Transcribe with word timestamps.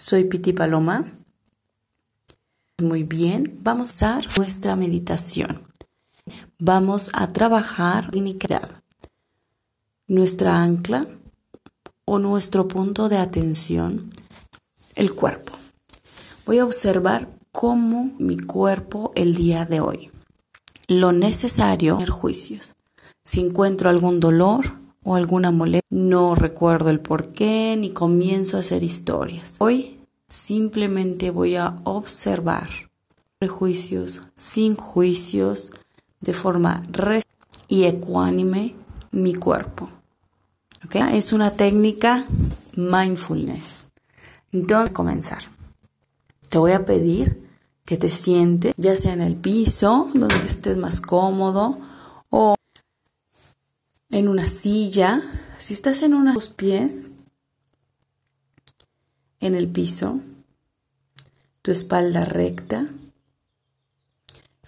Soy 0.00 0.24
Piti 0.24 0.54
Paloma. 0.54 1.04
Muy 2.82 3.02
bien, 3.02 3.58
vamos 3.60 4.02
a 4.02 4.16
hacer 4.16 4.38
nuestra 4.38 4.74
meditación. 4.74 5.62
Vamos 6.58 7.10
a 7.12 7.34
trabajar 7.34 8.10
nuestra 10.06 10.62
ancla 10.62 11.04
o 12.06 12.18
nuestro 12.18 12.66
punto 12.66 13.10
de 13.10 13.18
atención, 13.18 14.10
el 14.94 15.12
cuerpo. 15.12 15.52
Voy 16.46 16.60
a 16.60 16.64
observar 16.64 17.28
cómo 17.52 18.10
mi 18.18 18.38
cuerpo 18.38 19.12
el 19.14 19.34
día 19.34 19.66
de 19.66 19.80
hoy. 19.80 20.10
Lo 20.88 21.12
necesario, 21.12 21.96
tener 21.96 22.08
juicios. 22.08 22.74
Si 23.22 23.40
encuentro 23.40 23.90
algún 23.90 24.18
dolor, 24.18 24.78
o 25.02 25.14
alguna 25.14 25.50
molestia. 25.50 25.86
No 25.90 26.34
recuerdo 26.34 26.90
el 26.90 27.00
por 27.00 27.32
qué 27.32 27.76
ni 27.78 27.90
comienzo 27.90 28.56
a 28.56 28.60
hacer 28.60 28.82
historias. 28.82 29.56
Hoy 29.58 29.98
simplemente 30.28 31.30
voy 31.30 31.56
a 31.56 31.80
observar 31.84 32.68
prejuicios, 33.38 34.20
sin 34.36 34.76
juicios, 34.76 35.70
de 36.20 36.32
forma 36.34 36.82
y 37.68 37.84
ecuánime 37.84 38.74
mi 39.10 39.34
cuerpo. 39.34 39.88
¿Okay? 40.84 41.02
Es 41.16 41.32
una 41.32 41.52
técnica 41.52 42.26
mindfulness. 42.76 43.86
Entonces, 44.52 44.92
comenzar. 44.92 45.42
Te 46.48 46.58
voy 46.58 46.72
a 46.72 46.84
pedir 46.84 47.48
que 47.84 47.96
te 47.96 48.10
sientes, 48.10 48.74
ya 48.76 48.94
sea 48.96 49.12
en 49.12 49.20
el 49.20 49.36
piso, 49.36 50.08
donde 50.14 50.46
estés 50.46 50.76
más 50.76 51.00
cómodo, 51.00 51.78
o 52.28 52.54
en 54.10 54.28
una 54.28 54.46
silla, 54.46 55.22
si 55.58 55.72
estás 55.74 56.02
en 56.02 56.14
unos 56.14 56.48
pies 56.48 57.08
en 59.38 59.54
el 59.54 59.68
piso, 59.68 60.20
tu 61.62 61.70
espalda 61.70 62.24
recta, 62.24 62.88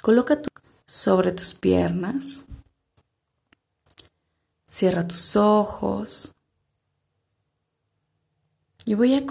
coloca 0.00 0.40
tu 0.40 0.48
sobre 0.86 1.32
tus 1.32 1.54
piernas, 1.54 2.44
cierra 4.68 5.06
tus 5.06 5.36
ojos 5.36 6.32
y 8.84 8.94
voy 8.94 9.14
a 9.14 9.24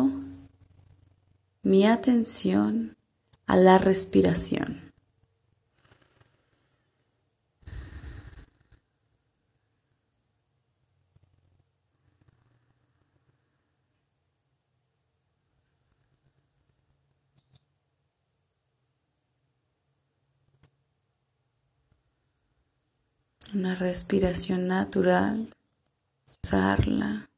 mi 1.63 1.85
atención 1.85 2.97
a 3.45 3.55
la 3.55 3.77
respiración. 3.77 4.90
Una 23.61 23.75
respiración 23.75 24.65
natural, 24.65 25.47
usarla. 26.43 27.29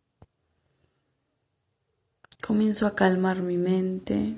Comienzo 2.41 2.87
a 2.87 2.95
calmar 2.95 3.41
mi 3.41 3.57
mente. 3.57 4.37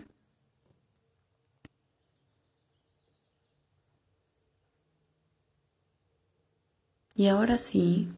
Y 7.14 7.28
ahora 7.28 7.60
sí, 7.60 8.10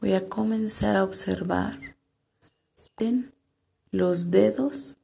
voy 0.00 0.14
a 0.14 0.28
comenzar 0.28 0.96
a 0.96 1.04
observar 1.04 1.78
los 3.92 4.32
dedos 4.32 4.96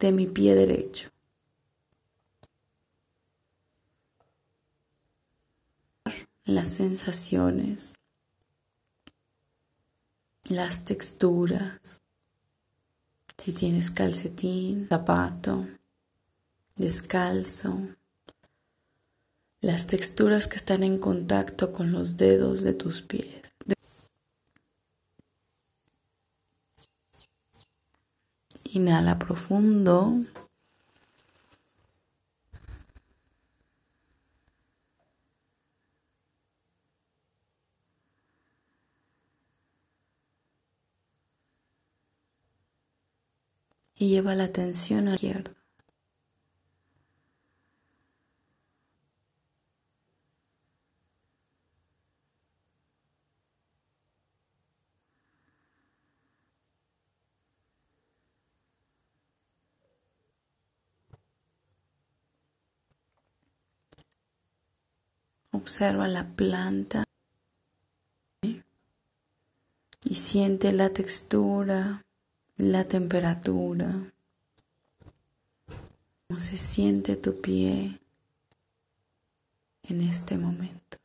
de 0.00 0.10
mi 0.10 0.26
pie 0.26 0.56
derecho. 0.56 1.13
Las 6.44 6.68
sensaciones, 6.68 7.94
las 10.44 10.84
texturas, 10.84 12.02
si 13.38 13.52
tienes 13.52 13.90
calcetín, 13.90 14.86
zapato, 14.88 15.66
descalzo, 16.76 17.88
las 19.62 19.86
texturas 19.86 20.46
que 20.46 20.56
están 20.56 20.82
en 20.82 20.98
contacto 20.98 21.72
con 21.72 21.92
los 21.92 22.18
dedos 22.18 22.62
de 22.62 22.74
tus 22.74 23.00
pies. 23.00 23.42
Inhala 28.64 29.18
profundo. 29.18 30.24
Y 43.96 44.08
lleva 44.08 44.34
la 44.34 44.44
atención 44.44 45.08
a 45.08 45.16
la. 45.16 45.54
Observa 65.52 66.08
la 66.08 66.26
planta 66.26 67.04
y 70.02 70.14
siente 70.16 70.72
la 70.72 70.90
textura 70.90 72.02
la 72.56 72.84
temperatura, 72.84 74.12
cómo 76.28 76.38
se 76.38 76.56
siente 76.56 77.16
tu 77.16 77.40
pie 77.40 77.98
en 79.82 80.00
este 80.00 80.38
momento. 80.38 80.98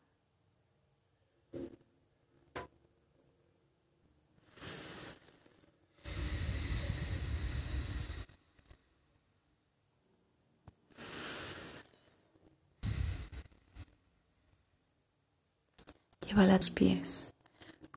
Lleva 16.28 16.46
los 16.46 16.70
pies, 16.70 17.34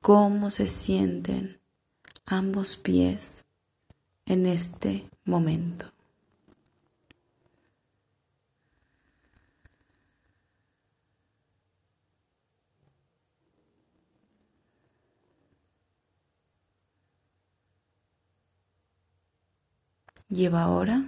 cómo 0.01 0.49
se 0.49 0.65
sienten 0.65 1.62
ambos 2.25 2.77
pies 2.77 3.43
en 4.25 4.45
este 4.45 5.09
momento. 5.25 5.91
Lleva 20.29 20.63
ahora 20.63 21.03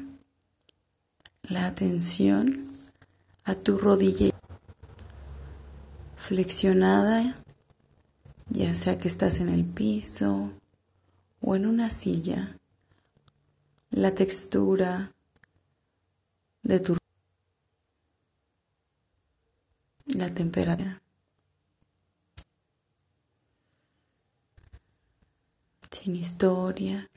la 1.41 1.65
atención 1.65 2.77
a 3.43 3.55
tu 3.55 3.77
rodilla 3.77 4.29
flexionada, 6.15 7.35
ya 8.49 8.73
sea 8.75 8.99
que 8.99 9.07
estás 9.07 9.39
en 9.39 9.49
el 9.49 9.63
piso 9.63 10.51
o 11.47 11.55
en 11.55 11.67
una 11.67 11.91
silla 11.91 12.57
la 13.91 14.15
textura 14.15 15.13
de 16.63 16.79
tu 16.79 16.97
la 20.07 20.33
temperatura. 20.33 21.03
Sin 25.91 26.15
historias 26.15 27.07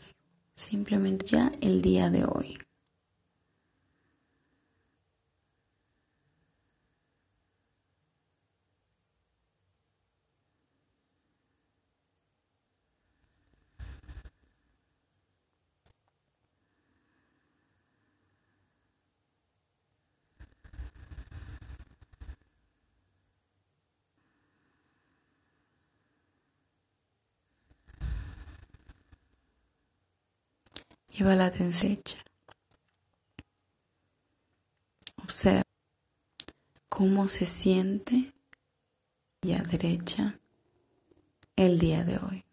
simplemente 0.54 1.24
ya 1.24 1.50
el 1.62 1.80
día 1.80 2.10
de 2.10 2.24
hoy 2.26 2.58
Lleva 31.18 31.34
la 31.34 31.46
atención. 31.46 31.98
Observa 35.16 35.64
cómo 36.88 37.26
se 37.26 37.44
siente 37.44 38.32
y 39.42 39.52
a 39.54 39.58
derecha 39.58 40.38
el 41.56 41.80
día 41.80 42.04
de 42.04 42.18
hoy. 42.18 42.47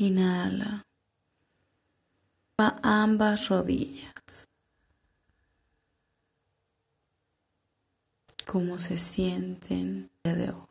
Inhala. 0.00 0.86
A 2.56 3.02
ambas 3.02 3.48
rodillas. 3.48 4.48
¿Cómo 8.46 8.78
se 8.78 8.96
sienten 8.96 10.08
de 10.22 10.50
hoy? 10.50 10.68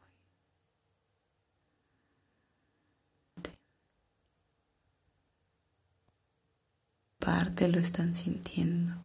Parte 7.19 7.67
lo 7.67 7.79
están 7.79 8.15
sintiendo. 8.15 9.03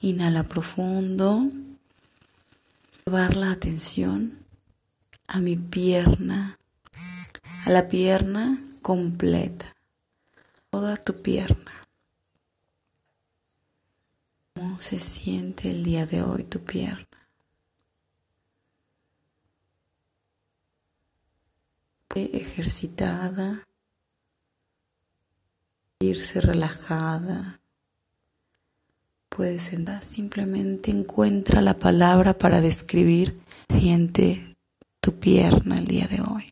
Inhala 0.00 0.44
profundo. 0.44 1.50
Llevar 3.04 3.36
la 3.36 3.50
atención 3.50 4.38
a 5.26 5.38
mi 5.40 5.56
pierna 5.56 6.58
la 7.72 7.88
pierna 7.88 8.62
completa, 8.82 9.74
toda 10.70 10.96
tu 10.96 11.22
pierna. 11.22 11.88
¿Cómo 14.54 14.78
se 14.80 14.98
siente 14.98 15.70
el 15.70 15.82
día 15.82 16.06
de 16.06 16.22
hoy 16.22 16.44
tu 16.44 16.60
pierna? 16.60 17.06
ejercitada, 22.14 23.66
irse 26.00 26.40
relajada. 26.40 27.60
Puedes 29.28 29.62
sentar, 29.62 30.04
simplemente 30.04 30.90
encuentra 30.90 31.62
la 31.62 31.78
palabra 31.78 32.36
para 32.36 32.60
describir, 32.60 33.40
siente 33.68 34.54
tu 35.00 35.18
pierna 35.18 35.76
el 35.76 35.86
día 35.86 36.06
de 36.06 36.20
hoy. 36.20 36.51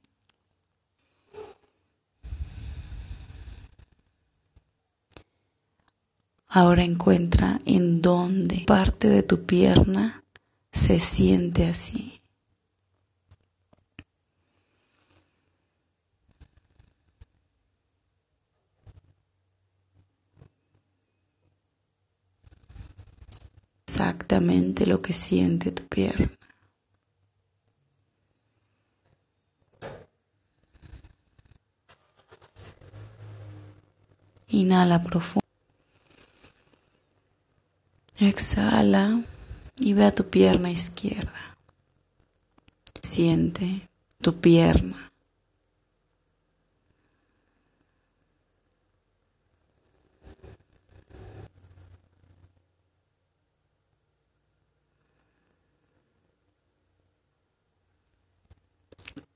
Ahora 6.53 6.83
encuentra 6.83 7.61
en 7.65 8.03
dónde 8.03 8.65
parte 8.67 9.07
de 9.07 9.23
tu 9.23 9.47
pierna 9.47 10.25
se 10.73 10.99
siente 10.99 11.67
así. 11.67 12.21
Exactamente 23.87 24.87
lo 24.87 25.01
que 25.01 25.13
siente 25.13 25.71
tu 25.71 25.87
pierna. 25.87 26.37
Inhala 34.49 35.01
profundo. 35.01 35.40
Exhala 38.21 39.23
y 39.79 39.95
ve 39.95 40.05
a 40.05 40.13
tu 40.13 40.29
pierna 40.29 40.71
izquierda. 40.71 41.57
Siente 43.03 43.89
tu 44.21 44.39
pierna. 44.43 45.11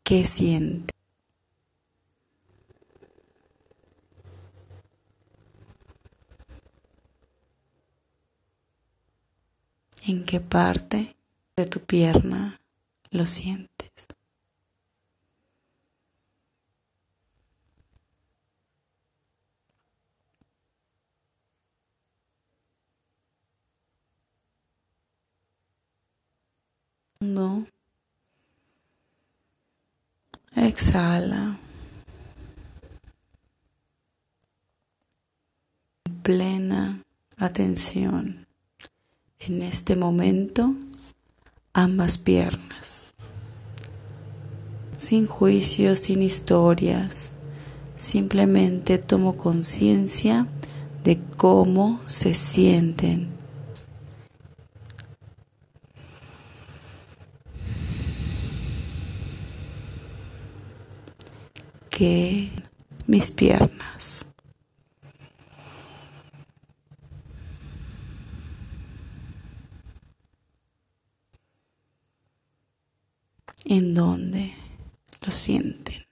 ¿Qué 0.03 0.27
siente? 0.27 0.95
en 10.07 10.24
qué 10.35 10.41
parte 10.41 11.15
de 11.57 11.65
tu 11.65 11.79
pierna 11.79 12.61
lo 13.13 13.25
sientes. 13.25 13.93
No. 27.21 27.69
Exhala. 30.57 31.57
Plena 36.25 36.99
atención 37.39 38.44
en 39.41 39.63
este 39.63 39.97
momento 39.97 40.75
ambas 41.73 42.19
piernas, 42.19 43.09
sin 44.97 45.27
juicios, 45.27 45.99
sin 45.99 46.23
historias, 46.23 47.35
simplemente 47.97 48.99
tomo 48.99 49.37
conciencia 49.37 50.47
de 51.03 51.19
cómo 51.37 52.01
se 52.07 52.35
sienten. 52.35 53.29
Que 61.91 62.51
mis 63.07 63.31
piernas 63.31 64.27
en 73.77 73.93
donde 73.93 74.55
lo 75.21 75.33
sienten. 75.33 76.05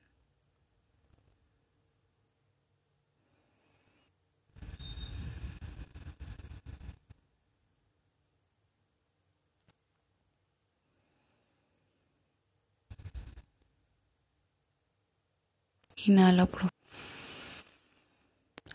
Inhalo 16.04 16.46
profundo. 16.46 16.72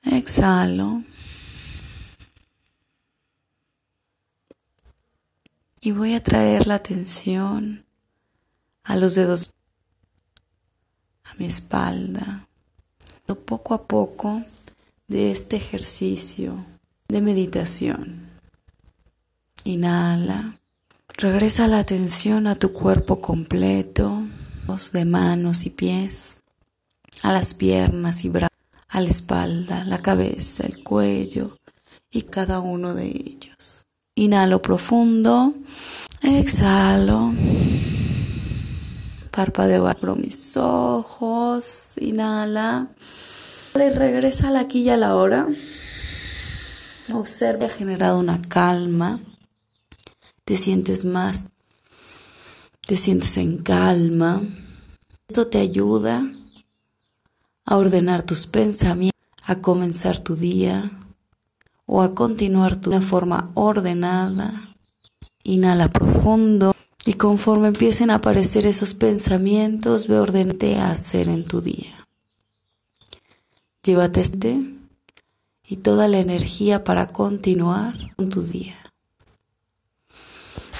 Exhalo. 0.03 1.03
Y 5.82 5.91
voy 5.91 6.15
a 6.15 6.24
traer 6.24 6.67
la 6.67 6.75
atención 6.75 7.87
a 8.88 8.96
los 8.96 9.15
dedos, 9.15 9.53
a 11.24 11.36
mi 11.36 11.46
espalda. 11.46 12.48
Poco 13.46 13.74
a 13.74 13.84
poco 13.84 14.41
de 15.08 15.32
este 15.32 15.58
ejercicio 15.58 16.65
de 17.08 17.22
meditación. 17.22 18.29
Inhala. 19.65 20.58
Regresa 21.17 21.67
la 21.67 21.79
atención 21.79 22.48
a 22.48 22.56
tu 22.56 22.72
cuerpo 22.72 23.20
completo, 23.22 24.24
de 24.91 25.06
manos 25.06 25.65
y 25.65 25.70
pies, 25.70 26.39
a 27.24 27.32
las 27.32 27.53
piernas 27.53 28.25
y 28.25 28.29
brazos, 28.29 28.58
a 28.89 29.01
la 29.01 29.10
espalda, 29.10 29.84
la 29.86 29.98
cabeza, 30.00 30.65
el 30.65 30.84
cuello 30.84 31.58
y 32.12 32.24
cada 32.24 32.60
uno 32.60 32.94
de 32.94 33.08
ellos. 33.08 33.86
Inhalo 34.15 34.62
profundo, 34.62 35.53
exhalo. 36.22 37.34
Parpadeo, 39.38 39.86
abro 39.86 40.15
mis 40.15 40.58
ojos, 40.58 41.89
inhala. 41.98 42.88
Y 43.75 43.89
regresa 43.89 44.50
la 44.50 44.65
y 44.67 44.89
a 44.89 44.98
la 44.98 45.15
hora. 45.15 45.46
Observa, 47.13 47.67
ha 47.67 47.70
generado 47.70 48.17
una 48.17 48.41
calma, 48.41 49.20
te 50.44 50.58
sientes 50.58 51.06
más, 51.06 51.50
te 52.88 52.98
sientes 52.98 53.38
en 53.38 53.60
calma. 53.60 54.41
Esto 55.27 55.46
te 55.46 55.60
ayuda 55.60 56.27
a 57.63 57.77
ordenar 57.77 58.24
tus 58.24 58.48
pensamientos, 58.48 59.22
a 59.46 59.62
comenzar 59.62 60.17
tu 60.17 60.36
día 60.36 60.89
o 61.86 62.01
a 62.01 62.15
continuar 62.15 62.82
de 62.82 62.89
una 62.89 63.01
forma 63.01 63.51
ordenada. 63.53 64.75
Inhala 65.44 65.89
profundo 65.89 66.74
y 67.07 67.13
conforme 67.13 67.69
empiecen 67.69 68.09
a 68.09 68.15
aparecer 68.15 68.65
esos 68.65 68.93
pensamientos, 68.93 70.07
ve 70.07 70.19
ordenarte 70.19 70.75
a 70.75 70.91
hacer 70.91 71.29
en 71.29 71.45
tu 71.45 71.61
día. 71.61 72.05
Llévate 73.81 74.19
este 74.19 74.61
y 75.65 75.77
toda 75.77 76.09
la 76.09 76.17
energía 76.17 76.83
para 76.83 77.07
continuar 77.07 78.13
con 78.17 78.27
tu 78.29 78.43
día. 78.43 78.75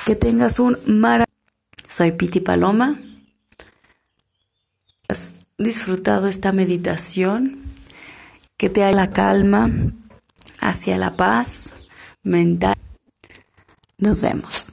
Que 0.06 0.18
tengas 0.18 0.60
un 0.60 0.78
maravilloso. 0.86 1.32
Soy 1.88 2.12
Piti 2.12 2.42
Paloma. 2.42 3.00
Has 5.08 5.34
disfrutado 5.58 6.28
esta 6.28 6.52
meditación 6.52 7.62
que 8.58 8.70
te 8.70 8.82
da 8.82 8.92
la 8.92 9.12
calma 9.12 9.72
hacia 10.60 10.98
la 10.98 11.16
paz 11.16 11.70
mental. 12.22 12.76
Nos 13.98 14.22
vemos. 14.22 14.67